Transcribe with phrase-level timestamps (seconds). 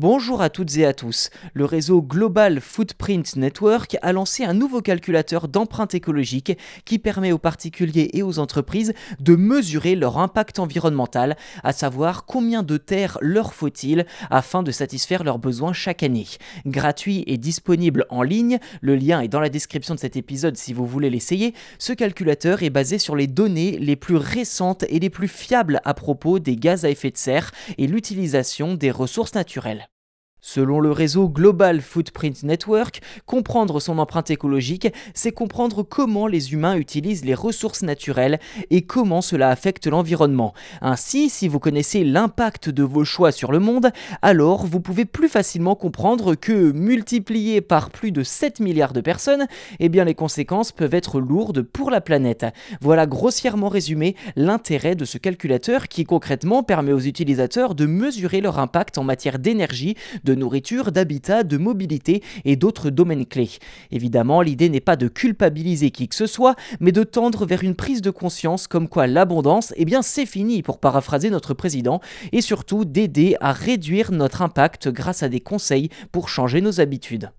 [0.00, 1.28] Bonjour à toutes et à tous.
[1.54, 7.38] Le réseau Global Footprint Network a lancé un nouveau calculateur d'empreinte écologique qui permet aux
[7.38, 13.52] particuliers et aux entreprises de mesurer leur impact environnemental, à savoir combien de terre leur
[13.52, 16.28] faut-il afin de satisfaire leurs besoins chaque année.
[16.64, 20.72] Gratuit et disponible en ligne, le lien est dans la description de cet épisode si
[20.72, 25.10] vous voulez l'essayer, ce calculateur est basé sur les données les plus récentes et les
[25.10, 29.87] plus fiables à propos des gaz à effet de serre et l'utilisation des ressources naturelles.
[30.40, 36.76] Selon le réseau Global Footprint Network, comprendre son empreinte écologique, c'est comprendre comment les humains
[36.76, 38.38] utilisent les ressources naturelles
[38.70, 40.54] et comment cela affecte l'environnement.
[40.80, 43.90] Ainsi, si vous connaissez l'impact de vos choix sur le monde,
[44.22, 49.46] alors vous pouvez plus facilement comprendre que, multiplié par plus de 7 milliards de personnes,
[49.80, 52.46] eh les conséquences peuvent être lourdes pour la planète.
[52.80, 58.60] Voilà grossièrement résumé l'intérêt de ce calculateur qui concrètement permet aux utilisateurs de mesurer leur
[58.60, 59.96] impact en matière d'énergie,
[60.28, 63.50] de nourriture, d'habitat, de mobilité et d'autres domaines clés.
[63.90, 67.74] Évidemment, l'idée n'est pas de culpabiliser qui que ce soit, mais de tendre vers une
[67.74, 72.00] prise de conscience comme quoi l'abondance, eh bien c'est fini pour paraphraser notre président,
[72.32, 77.30] et surtout d'aider à réduire notre impact grâce à des conseils pour changer nos habitudes.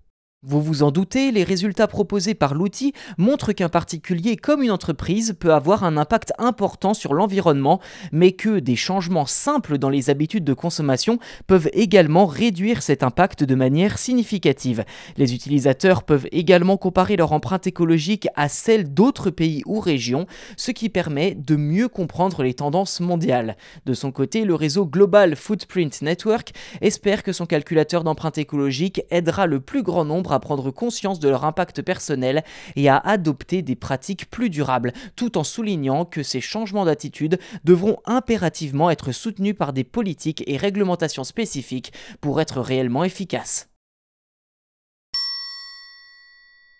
[0.42, 5.36] Vous vous en doutez, les résultats proposés par l'outil montrent qu'un particulier comme une entreprise
[5.38, 7.78] peut avoir un impact important sur l'environnement,
[8.10, 13.44] mais que des changements simples dans les habitudes de consommation peuvent également réduire cet impact
[13.44, 14.86] de manière significative.
[15.18, 20.70] Les utilisateurs peuvent également comparer leur empreinte écologique à celle d'autres pays ou régions, ce
[20.70, 23.58] qui permet de mieux comprendre les tendances mondiales.
[23.84, 29.44] De son côté, le réseau Global Footprint Network espère que son calculateur d'empreinte écologique aidera
[29.46, 32.44] le plus grand nombre à prendre conscience de leur impact personnel
[32.76, 37.98] et à adopter des pratiques plus durables, tout en soulignant que ces changements d'attitude devront
[38.04, 43.69] impérativement être soutenus par des politiques et réglementations spécifiques pour être réellement efficaces.